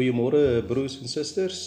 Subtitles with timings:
[0.00, 1.58] Goeiemôre broers en susters.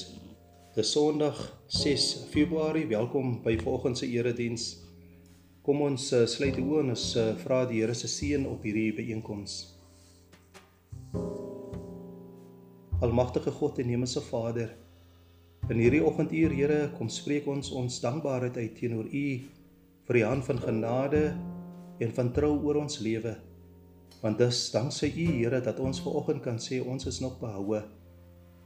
[0.73, 1.37] Dis Sondag
[1.69, 2.87] 6 Februarie.
[2.89, 4.63] Welkom by vanoggend se erediens.
[5.61, 8.65] Kom ons uh, sluit die oë en ons uh, vra die Here se seën op
[8.65, 9.59] hierdie byeenkoms.
[13.05, 14.73] Almagtige God en Hemelse Vader,
[15.69, 19.25] in hierdie oggenduur, Here, kom spreek ons ons dankbaarheid uit teenoor U
[20.09, 21.27] vir die hand van genade
[22.01, 23.37] en van trou oor ons lewe.
[24.25, 27.85] Want dis danksy U, Here, dat ons ver oggend kan sê ons is nog behoue.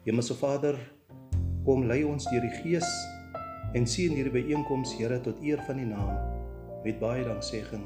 [0.07, 0.77] Hemelse Vader,
[1.67, 2.87] kom lei ons deur die Gees
[3.75, 6.13] en sien hierdie byeenkoms, Here, tot eer van U naam.
[6.85, 7.83] Met baie danksegging.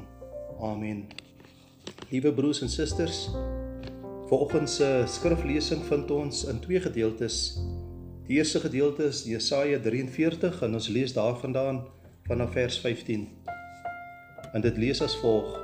[0.62, 1.00] Amen.
[2.12, 3.24] Liewe broers en susters,
[4.30, 7.58] vanoggend se skriflesing vind ons in twee gedeeltes.
[8.30, 11.82] Die eerste gedeelte is Jesaja 43 en ons lees daarvandaan
[12.30, 13.26] vanaf vers 15.
[14.54, 15.58] En dit lees as volg: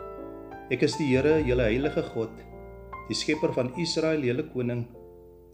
[0.75, 2.35] Ek is die Here, julle heilige God,
[3.07, 4.89] die skepper van Israel, julle koning.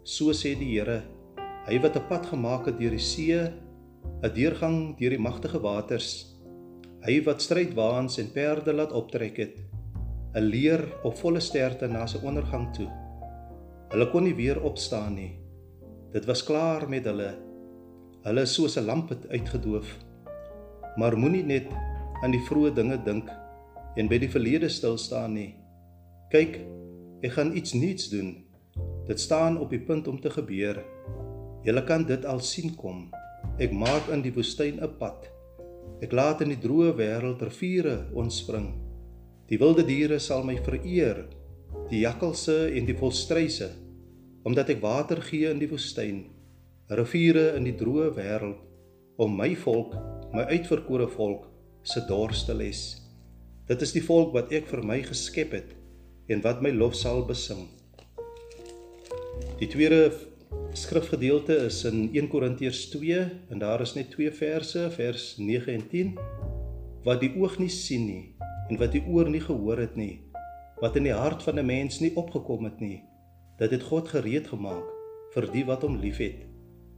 [0.05, 1.01] So sê die Here,
[1.65, 6.37] hy wat 'n pad gemaak het deur die see, 'n deurgang deur die magtige waters,
[7.07, 9.57] hy wat strydwaans en perde laat optrek het,
[10.37, 12.91] 'n leer op volle sterte na sy ondergang toe.
[13.93, 15.39] Hulle kon nie weer opstaan nie.
[16.13, 17.35] Dit was klaar met hulle.
[18.25, 19.89] Hulle is soos 'n lamp uitgedoof.
[20.97, 21.67] Maar moenie net
[22.23, 23.31] aan die vroeë dinge dink
[23.97, 25.55] en by die verlede stil staan nie.
[26.31, 26.61] Kyk,
[27.23, 28.45] ek gaan iets nuuts doen.
[29.07, 30.81] Dit staan op die punt om te gebeur.
[31.65, 33.11] Julle kan dit al sien kom.
[33.61, 35.29] Ek maak in die woestyn 'n pad.
[36.01, 38.75] Ek laat in die droë wêreld riviere ontspring.
[39.49, 41.27] Die wilde diere sal my vereer,
[41.91, 43.71] die jakkalse en die volstruise,
[44.43, 46.25] omdat ek water gee in die woestyn,
[46.89, 48.61] riviere in die droë wêreld
[49.17, 49.95] om my volk,
[50.33, 51.47] my uitverkore volk,
[51.83, 52.83] se dors te les.
[53.69, 55.77] Dit is die volk wat ek vir my geskep het
[56.29, 57.69] en wat my lof sal besing.
[59.59, 60.13] Die tweede
[60.73, 65.89] skrifgedeelte is in 1 Korintiërs 2 en daar is net twee verse, vers 9 en
[65.89, 66.15] 10
[67.05, 68.35] wat die oog nie sien nie
[68.71, 70.25] en wat die oor nie gehoor het nie,
[70.81, 73.03] wat in die hart van 'n mens nie opgekom het nie,
[73.59, 74.85] dat dit God gereed gemaak
[75.35, 76.47] vir die wat hom liefhet.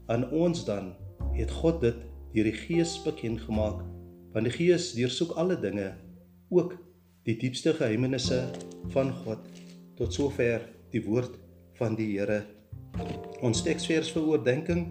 [0.06, 0.94] Aan ons dan
[1.34, 1.97] het God dit
[2.33, 3.83] deur die Gees bekend gemaak,
[4.33, 5.94] want die Gees deursoek alle dinge,
[6.49, 6.77] ook
[7.25, 8.44] die diepste geheimenisse
[8.94, 9.39] van God.
[9.97, 10.60] Tot sover
[10.93, 11.39] die woord
[11.78, 12.44] van die Here.
[13.44, 14.87] Ons teksvers vir oordeenking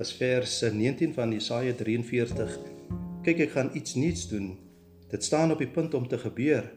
[0.00, 2.56] is vers 19 van Jesaja 43.
[3.24, 4.54] Kyk, ek gaan iets nuuts doen.
[5.12, 6.70] Dit staan op die punt om te gebeur.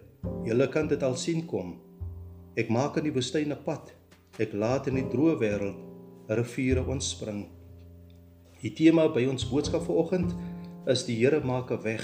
[0.47, 1.77] Julle kan dit al sien kom.
[2.59, 3.93] Ek maak in die woestyn 'n pad.
[4.39, 5.79] Ek laat in die droë wêreld
[6.27, 7.47] riviere ontspring.
[8.61, 10.35] Die tema by ons boodskap vanoggend
[10.87, 12.03] is die Here maak 'n weg.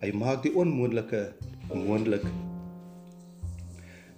[0.00, 1.32] Hy maak die onmoontlike
[1.74, 2.24] moontlik.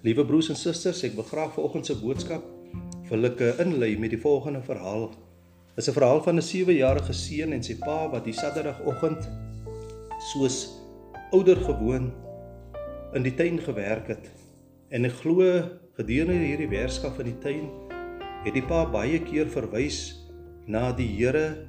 [0.02, 2.53] Liewe broers en susters, ek wil graag vanoggend se boodskap
[3.08, 5.10] wil ek inlei met die volgende verhaal.
[5.74, 9.28] Dit is 'n verhaal van 'n 7-jarige seun en sy pa wat die Saterdagoggend
[10.32, 10.80] soos
[11.32, 12.12] ouer gewoon
[13.14, 14.30] in die tuin gewerk het.
[14.90, 15.62] En ek glo
[15.96, 17.68] gedurende hierdie werkskap in die tuin
[18.44, 20.20] het die pa baie keer verwys
[20.66, 21.66] na die Here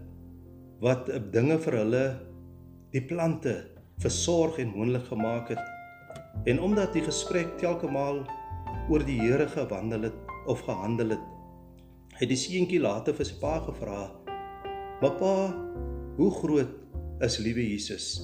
[0.81, 2.06] wat dinge vir hulle
[2.91, 3.56] die plante
[4.03, 5.62] versorg en moontlik gemaak het.
[6.45, 8.25] En omdat die gesprek telke maal
[8.90, 11.25] oor die Here gewandel het, of gehandel het.
[12.16, 14.00] Het die seentjie later vir sy pa gevra:
[15.01, 15.35] "Pappa,
[16.17, 16.72] hoe groot
[17.25, 18.22] is liewe Jesus?"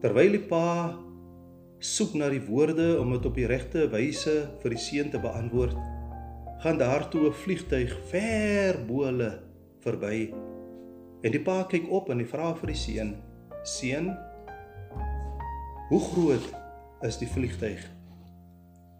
[0.00, 0.96] Terwyl die pa
[1.78, 5.76] soek na die woorde om dit op die regte wyse vir die seun te beantwoord,
[6.60, 9.40] gaan daar toe 'n vliegtyg ver bo hulle
[9.80, 10.32] verby.
[11.22, 13.14] En die pa kyk op en hy vra vir die seun:
[13.62, 14.16] "Seun,
[15.88, 16.46] hoe groot
[17.02, 17.80] is die vliegtyg?"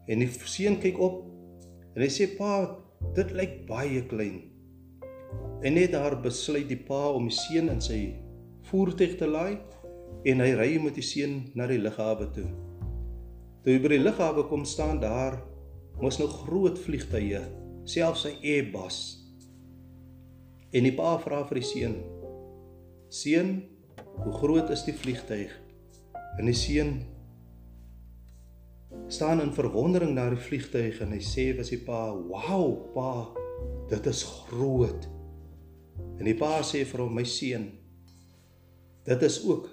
[0.06, 1.24] En die seun kyk op
[2.00, 2.62] En hy sê pa,
[3.12, 4.38] dit lyk baie klein.
[5.60, 7.98] En net daar besluit die pa om die seun in sy
[8.70, 9.58] voertuig te laai
[10.24, 12.46] en hy ry met die seun na die lughawe toe.
[13.60, 15.36] Toe hy by die lughawe kom staan daar
[16.00, 17.42] mos nou groot vliegtye,
[17.84, 19.02] selfs sy Airbus.
[20.72, 22.00] En die pa vra vir die seun:
[23.12, 23.58] "Seun,
[24.24, 25.52] hoe groot is die vliegtyg?"
[26.40, 27.02] En die seun
[29.12, 33.34] staan in verwondering na die vliegtuig en hy sê vir sy pa: "Wow, pa,
[33.90, 35.08] dit is groot."
[36.18, 37.70] En die pa sê vir hom: "My seun,
[39.04, 39.68] dit is ook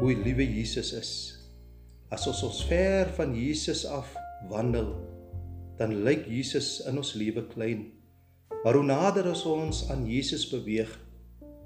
[0.00, 1.12] hoe liewe Jesus is.
[2.10, 4.14] As ons ons ver van Jesus af
[4.50, 4.94] wandel,
[5.78, 7.92] dan lyk Jesus in ons lewe klein.
[8.64, 10.90] Maar hoe nader as ons aan Jesus beweeg,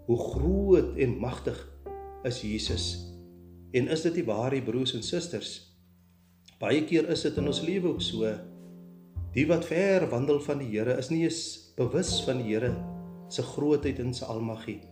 [0.06, 1.58] hoe groot en magtig
[2.24, 2.86] is Jesus.
[3.72, 5.69] En is dit nie waar, broers en susters?"
[6.60, 8.28] Baie keer is dit in ons lewe ook so.
[9.32, 12.74] Die wat ver wandel van die Here is nie eens bewus van die Here
[13.32, 14.82] se grootheid en sy almag nie.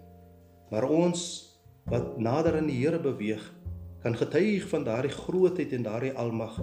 [0.72, 1.26] Maar ons
[1.92, 3.44] wat nader aan die Here beweeg,
[4.00, 6.56] kan getuig van daardie grootheid en daardie almag.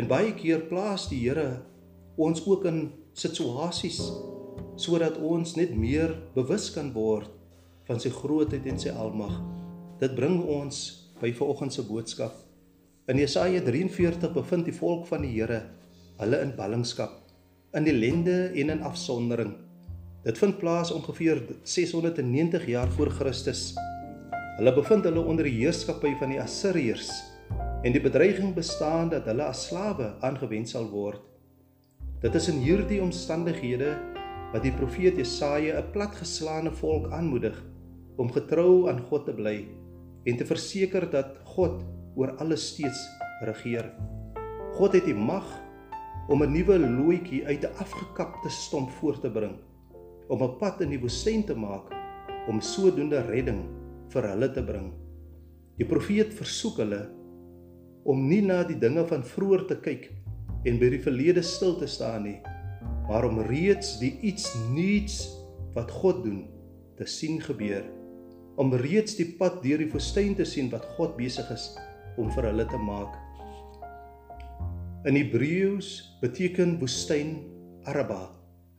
[0.00, 1.60] En baie keer plaas die Here
[2.16, 4.00] ons ook in situasies
[4.80, 7.28] sodat ons net meer bewus kan word
[7.90, 9.36] van sy grootheid en sy almag.
[10.00, 10.86] Dit bring ons
[11.20, 12.46] by vanoggend se boodskap.
[13.10, 15.64] In Jesaja 43 bevind die volk van die Here
[16.20, 17.16] hulle in ballingskap,
[17.74, 19.50] in ellende en in afsondering.
[20.22, 23.72] Dit vind plaas ongeveer 690 jaar voor Christus.
[24.60, 27.10] Hulle bevind hulle onder die heerskappy van die Assiriërs
[27.82, 31.24] en die bedreiging bestaan dat hulle as slawe aangewend sal word.
[32.22, 33.96] Dit is in hierdie omstandighede
[34.52, 37.58] wat die profeet Jesaja 'n platgeslaane volk aanmoedig
[38.22, 39.64] om getrou aan God te bly
[40.30, 41.82] en te verseker dat God
[42.14, 43.00] oor alles steeds
[43.46, 43.90] regeer.
[44.78, 45.46] God het die mag
[46.28, 49.56] om 'n nuwe looitjie uit 'n afgekapte stomp voor te bring,
[50.28, 51.92] om 'n pad in die woestyn te maak
[52.48, 53.64] om sodoende redding
[54.08, 54.92] vir hulle te bring.
[55.76, 57.10] Die profeet versoek hulle
[58.04, 60.10] om nie na die dinge van vroeër te kyk
[60.64, 62.40] en by die verlede stil te staan nie,
[63.08, 65.36] maar om reeds die iets nuuts
[65.74, 66.46] wat God doen
[66.96, 67.84] te sien gebeur
[68.60, 71.70] om reeds die pad deur die woestyn te sien wat God besig is
[72.20, 73.16] om vir hulle te maak.
[75.08, 77.38] In Hebreëus beteken woestyn
[77.88, 78.28] Araba,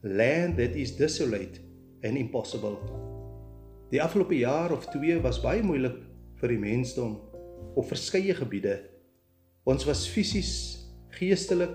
[0.05, 1.57] land that is desolate
[2.05, 2.77] and impossible.
[3.89, 5.97] Die afgelope jaar of 2 was baie moeilik
[6.38, 7.15] vir die mensdom
[7.73, 8.75] op verskeie gebiede.
[9.65, 10.53] Ons was fisies,
[11.17, 11.73] geestelik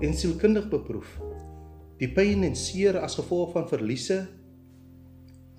[0.00, 1.18] en sielkundig beproef.
[2.00, 4.24] Die pyn en seer as gevolg van verliese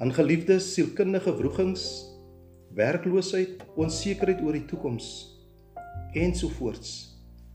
[0.02, 1.86] aan geliefdes, sielkundige wrogings,
[2.74, 5.33] werkloosheid, onsekerheid oor die toekoms
[6.14, 6.92] ensovoorts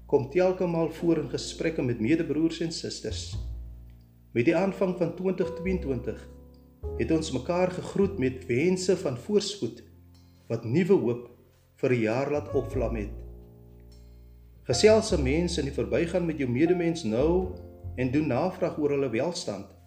[0.07, 3.37] kom telkemal voor in gesprekke met medebroers en susters.
[4.33, 6.23] Met die aanvang van 2022
[6.99, 9.83] het ons mekaar gegroet met wense van voorspoed
[10.49, 11.25] wat nuwe hoop
[11.81, 13.15] vir 'n jaar laat opvlam het.
[14.63, 17.55] Geselse mense in die verbygaan met jou medemens nou
[17.97, 19.79] en doen navraag oor hulle welstand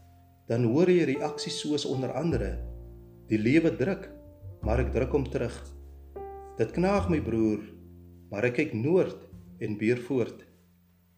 [0.51, 2.57] dan hoor jy reaksies soos onder andere:
[3.27, 4.09] Die lewe druk,
[4.61, 5.55] maar ek druk hom terug.
[6.57, 7.61] Dit knaag my broer,
[8.31, 9.27] maar ek kyk noord
[9.61, 10.39] en beer voort.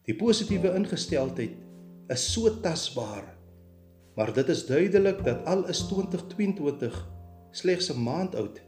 [0.03, 1.55] Die positiewe ingesteldheid
[2.11, 3.29] is so tasbaar.
[4.17, 6.97] Maar dit is duidelik dat al is 2022
[7.51, 8.61] slegs 'n maand oud,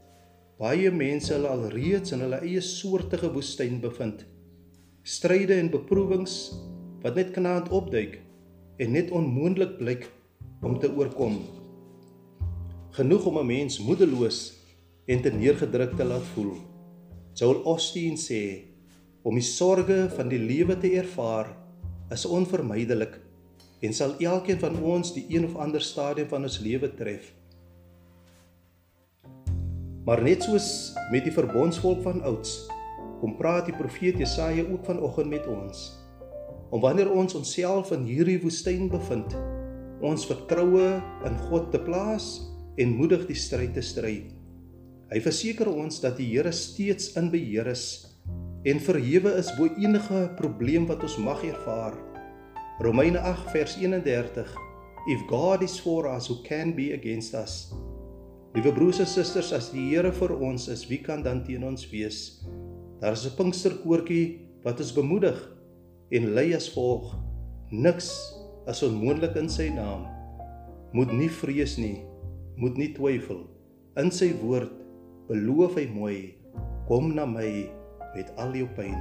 [0.57, 4.25] baie mense hulle al reeds in hulle eie soortige woestyn bevind.
[5.03, 6.53] Stryde en beproewings
[7.01, 8.21] wat net knaand opduik
[8.77, 10.09] en net onmoontlik blyk
[10.61, 11.41] om te oorkom.
[12.91, 14.53] Genoeg om 'n mens moedeloos
[15.05, 16.74] en te neergedruk te laat voel.
[17.35, 18.63] Joel Osteen sê
[19.27, 21.49] om die sorges van die lewe te ervaar
[22.15, 23.17] is onvermydelik
[23.83, 27.33] en sal elkeen van ons die een of ander stadium van ons lewe tref.
[30.07, 32.69] Maar net soos met die verbondsvolk van ouds,
[33.19, 35.89] kom praat die profeet Jesaja ook vanoggend met ons.
[36.71, 39.35] Om wanneer ons onsself in hierdie woestyn bevind,
[40.05, 40.87] ons vertroue
[41.27, 42.37] in God te plaas
[42.79, 44.15] en moedig die stryd te stry.
[45.15, 48.03] Hy verseker ons dat die Here steeds in beheer is
[48.67, 51.95] en verhewe is bo enige probleem wat ons mag ervaar.
[52.83, 54.51] Romeine 8 vers 31
[55.07, 57.71] If God is for us, who can be against us?
[58.57, 61.87] Liewe broers en susters, as die Here vir ons is, wie kan dan teen ons
[61.93, 62.43] wees?
[62.99, 65.39] Daar is 'n Pinksterkoortjie wat ons bemoedig
[66.11, 67.15] en lei as volg:
[67.71, 68.11] Niks
[68.67, 70.09] is onmoontlik in sy naam.
[70.91, 72.03] Moet nie vrees nie,
[72.57, 73.47] moet nie twyfel.
[73.95, 74.83] In sy woord
[75.29, 76.17] beloof hy mooi,
[76.85, 77.49] kom na my
[78.15, 78.97] met al jou pyn.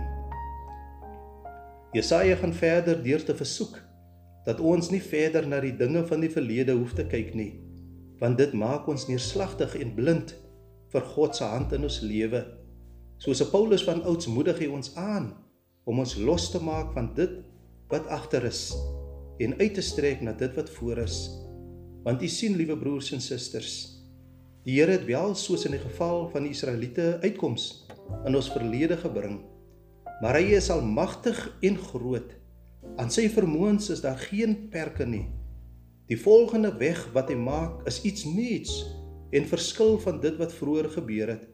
[1.94, 3.76] Jesaja gaan verder deur te versoek
[4.44, 7.52] dat ons nie verder na die dinge van die verlede hoef te kyk nie,
[8.20, 10.34] want dit maak ons neerslagtig en blind
[10.92, 12.42] vir God se hand in ons lewe.
[13.22, 15.30] Soos Paulus van ouds moedig hy ons aan
[15.88, 17.40] om ons los te maak van dit
[17.92, 18.72] wat agter is
[19.44, 21.18] en uit te strek na dit wat voor is.
[22.04, 23.93] Want u sien, liewe broers en susters,
[24.64, 27.84] die Here het wel soos in die geval van die Israeliete uitkoms
[28.24, 29.42] in ons verlede gebring,
[30.22, 32.32] maar hy is almagtig en groot.
[33.00, 35.26] Aan sy vermoëns is daar geen perke nie.
[36.08, 38.78] Die volgende weg wat hy maak is iets nuuts
[39.34, 41.44] en verskil van dit wat vroeër gebeur het.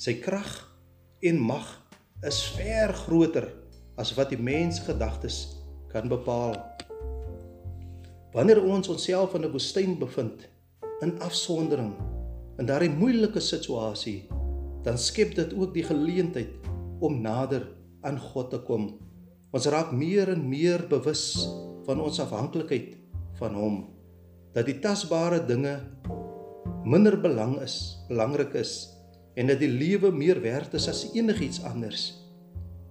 [0.00, 0.52] Sy krag
[1.24, 1.68] en mag
[2.26, 3.48] is ver groter
[4.00, 5.42] as wat die mens gedagtes
[5.92, 6.56] kan bepaal.
[8.32, 10.48] Wanneer ons onsself in 'n woestyn bevind,
[11.00, 11.94] in afsondering,
[12.60, 14.28] in daardie moeilike situasie,
[14.84, 16.68] dan skep dit ook die geleentheid
[17.00, 17.64] om nader
[18.04, 18.90] aan God te kom.
[19.56, 21.48] Ons raak meer en meer bewus
[21.86, 22.98] van ons afhanklikheid
[23.40, 23.80] van Hom.
[24.50, 25.76] dat die tasbare dinge
[26.82, 28.90] minder belang is, belangrik is
[29.38, 32.18] en dat die lewe meer werd is as enigiets anders.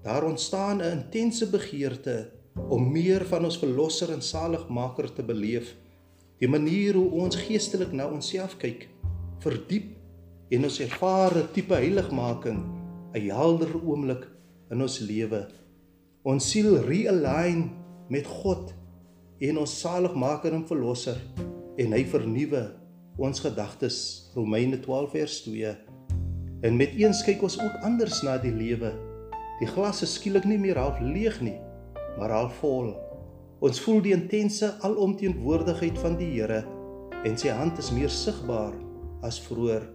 [0.04, 2.32] Daar ontstaan 'n intense begeerte
[2.70, 5.76] om meer van ons verlosser en saligmaker te beleef.
[6.40, 8.88] Die manier hoe ons geestelik na onsself kyk,
[9.44, 9.96] verdiep
[10.50, 12.60] en ons ervaar 'n tipe heiligmaking,
[13.14, 14.28] 'n helder oomblik
[14.72, 15.48] in ons lewe.
[16.24, 17.72] Ons siel realign
[18.10, 18.74] met God
[19.40, 21.18] en ons saligmaker en verlosser
[21.78, 22.72] en hy vernuwe
[23.18, 24.30] ons gedagtes.
[24.36, 25.76] Romeine 12 vers 2.
[26.62, 28.92] En met eens kyk ons ook anders na die lewe.
[29.60, 31.60] Die glas is skielik nie meer half leeg nie,
[32.18, 32.96] maar half vol.
[33.60, 36.66] Ons voel die intense alomteenwoordigheid van die Here
[37.24, 38.89] en sy hand is meer sigbaar
[39.26, 39.86] as vroeër.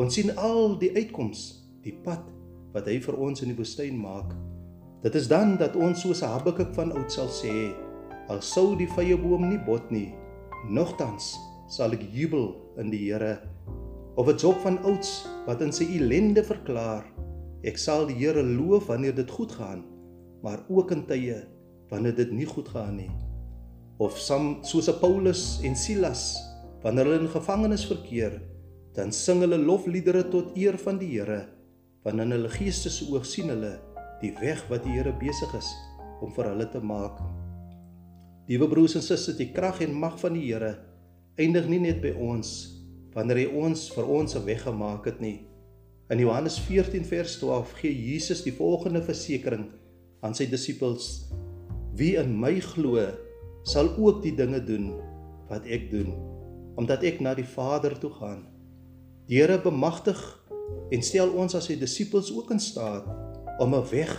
[0.00, 2.24] Ons sien al die uitkoms, die pad
[2.72, 4.32] wat hy vir ons in die woestyn maak.
[5.02, 7.72] Dit is dan dat ons soos Habakuk van oud sal sê,
[8.30, 10.14] al sou die vrye boom nie bot nie,
[10.70, 11.34] nogtans
[11.72, 13.40] sal ek jubel in die Here.
[14.16, 17.04] Of 'n Job van ouds wat in sy ellende verklaar,
[17.64, 19.82] ek sal die Here loof wanneer dit goed gaan
[20.42, 21.44] maar ook in tye
[21.88, 23.10] wanneer dit nie goed gaan nie.
[23.96, 24.18] Of
[24.62, 26.34] soos Paulus en Silas
[26.82, 28.40] wanneer hulle in gevangenis verkeer,
[28.96, 31.46] dan sing hulle lofliedere tot eer van die Here,
[32.04, 33.76] want in hulle geeste se oog sien hulle
[34.22, 35.70] die weg wat die Here besig is
[36.22, 37.18] om vir hulle te maak.
[38.50, 40.76] Liewe broers en susters, die krag en mag van die Here
[41.40, 42.50] eindig nie net by ons
[43.14, 45.46] wanneer hy ons vir ons 'n weg gemaak het nie.
[46.10, 49.70] In Johannes 14 vers 12 gee Jesus die volgende versekering
[50.20, 51.28] aan sy disippels:
[51.94, 53.06] Wie in my glo,
[53.64, 55.00] sal ook die dinge doen
[55.48, 56.31] wat ek doen,
[56.76, 58.46] omdat ek na die Vader toe gaan.
[59.28, 60.20] Die Here bemagtig
[60.92, 63.06] en stel ons as sy disippels ook in staat
[63.60, 64.12] om 'n weg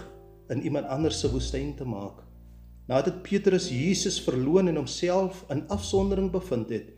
[0.50, 2.24] in iemand anders se woestyn te maak.
[2.88, 6.90] Nadat Petrus Jesus verloon en homself in afsondering bevind het,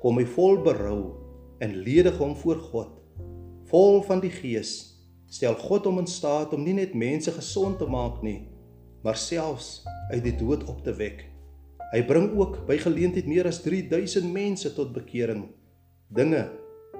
[0.00, 1.14] kom hy vol berou
[1.58, 3.00] en ledig hom voor God,
[3.64, 4.94] vol van die Gees
[5.26, 8.46] stel God hom in staat om nie net mense gesond te maak nie,
[9.02, 9.82] maar selfs
[10.12, 11.33] uit die dood op te wek.
[11.92, 15.48] Hy bring ook by geleentheid meer as 3000 mense tot bekering,
[16.08, 16.48] dinge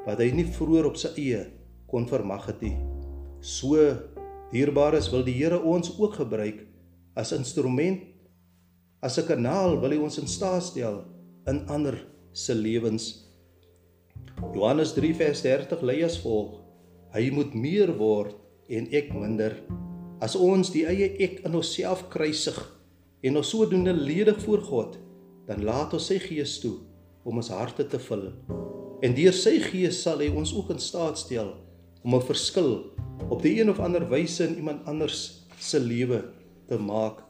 [0.05, 1.45] wat hy nie vroeër op sy eie
[1.91, 2.76] kon vermag het nie.
[3.41, 3.79] So
[4.53, 6.67] dierbares wil die Here ons ook gebruik
[7.17, 8.03] as instrument
[9.03, 11.05] as 'n kanaal wil hy ons in staat stel
[11.47, 11.97] in ander
[12.33, 13.25] se lewens.
[14.55, 16.61] Johannes 3 vers 30 lei as volg:
[17.12, 18.35] Hy moet meer word
[18.69, 19.55] en ek minder.
[20.21, 22.74] As ons die eie ek in onsself kruisig
[23.25, 24.99] en ons sodoende ledig voor God,
[25.49, 26.76] dan laat ons sy gees toe
[27.25, 28.28] om ons harte te vul.
[29.04, 31.54] En deur sy gees sal hy ons ook in staat stel
[32.04, 32.93] om 'n verskil
[33.28, 36.25] op die een of ander wyse in iemand anders se lewe
[36.69, 37.25] te maak.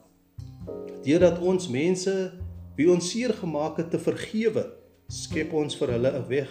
[1.02, 2.32] Deurdat ons mense
[2.76, 4.66] wie ons seer gemaak het te vergewe,
[5.08, 6.50] skep ons vir hulle 'n weg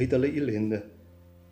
[0.00, 0.82] uit hulle ellende.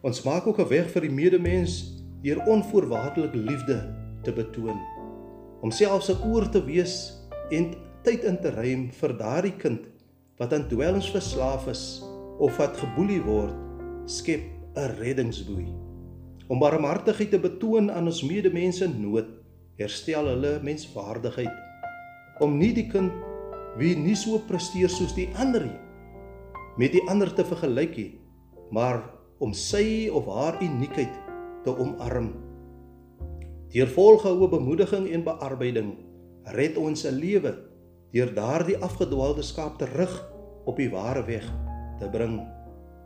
[0.02, 4.80] Ons maak ook 'n weg vir die medemens deur onvoorwaardelike liefde te betoon.
[5.60, 7.74] Om selfs 'n oor te wees en
[8.06, 9.86] tyd in te ruim vir daardie kind
[10.40, 12.02] wat aan dwelms verslaaf is
[12.42, 13.54] of wat geboelie word,
[14.06, 14.42] skep
[14.76, 15.66] 'n reddingsboei.
[16.48, 19.26] Om barmhartigheid te betoon aan ons medemense in nood,
[19.78, 21.56] herstel hulle menswaardigheid.
[22.40, 23.12] Om nie die kind
[23.78, 25.80] wie nie so presteer soos die ander nie
[26.76, 28.10] met die ander te vergelyk nie,
[28.70, 29.00] maar
[29.40, 31.12] om sy of haar uniekheid
[31.64, 32.34] te omarm.
[33.72, 35.94] Deur volgehoue bemoediging en bearbeiding
[36.54, 37.54] red ons 'n lewe
[38.12, 40.12] deur daardie afgedwaalde skaap terug
[40.64, 41.44] op die ware weg
[41.98, 42.40] te bring.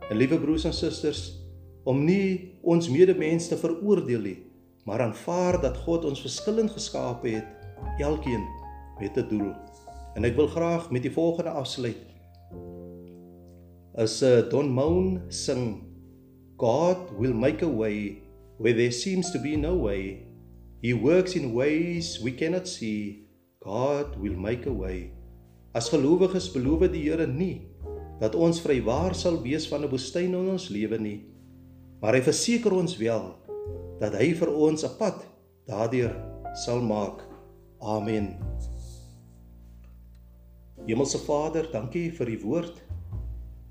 [0.09, 1.39] En liewe broers en susters,
[1.83, 4.37] om nie ons medemens te veroordeel nie,
[4.85, 7.45] maar aanvaar dat God ons verskillend geskaap het,
[7.99, 8.45] elkeen
[8.99, 9.53] met 'n doel.
[10.15, 11.97] En ek wil graag met die volgende afsluit.
[13.95, 15.83] As uh, Don Moon sing
[16.57, 18.21] God will make a way
[18.57, 20.27] where there seems to be no way.
[20.81, 23.30] He works in ways we cannot see.
[23.61, 25.11] God will make a way.
[25.73, 27.67] As gelowiges beloof die Here nie
[28.21, 31.25] dat ons vrywaar sal wees van 'n woestyn in ons lewe nie.
[32.01, 33.33] Maar hy verseker ons wel
[33.99, 35.25] dat hy vir ons 'n pad
[35.65, 36.13] daardeur
[36.53, 37.21] sal maak.
[37.81, 38.37] Amen.
[40.85, 42.81] Hemelse Vader, dankie vir u woord.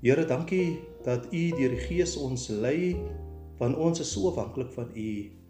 [0.01, 2.95] Here, dankie dat U deur die Gees ons lei,
[3.59, 5.40] want ons is so afhanklik van U.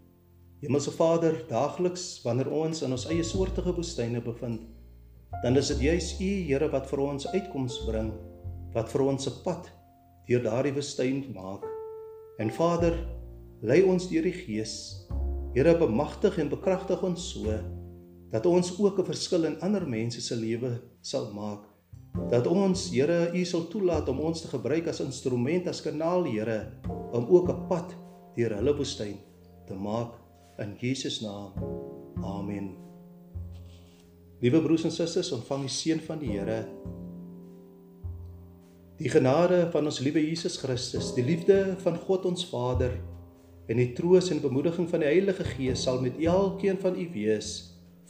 [0.62, 4.60] Hemelse Vader, daagliks wanneer ons in ons eie soortige woestyne bevind,
[5.42, 8.12] dan is dit juis U, Here, wat vir ons uitkoms bring,
[8.76, 9.66] wat vir ons 'n pad
[10.28, 11.66] deur daardie woestyn maak.
[12.38, 12.94] En Vader,
[13.60, 15.02] lei ons deur die Gees.
[15.54, 17.58] Here, bemagtig en bekragtig ons so
[18.30, 21.66] dat ons ook 'n verskil in ander mense se lewe sal maak
[22.30, 26.72] dat ons Here U sal toelaat om ons te gebruik as instrument as kanaal Here
[27.12, 27.94] om ook 'n pad
[28.36, 29.18] deur hulle woestyn
[29.66, 30.21] te maak
[30.58, 31.52] in Jesus naam.
[32.22, 32.72] Amen.
[34.42, 36.64] Liewe broers en susters, ontvang die seën van die Here.
[38.98, 42.94] Die genade van ons liewe Jesus Christus, die liefde van God ons Vader
[43.70, 47.52] en die troos en bemoediging van die Heilige Gees sal met elkeen van u wees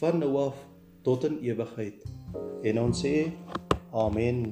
[0.01, 0.59] van nou af
[1.07, 2.03] tot in ewigheid.
[2.65, 3.29] En ons sê
[3.93, 4.49] Amen.